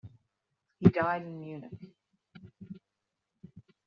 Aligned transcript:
He 0.79 0.89
died 0.89 1.21
in 1.21 1.39
Munich. 1.39 1.93